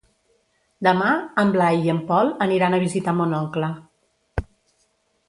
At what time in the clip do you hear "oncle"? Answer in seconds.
3.41-3.71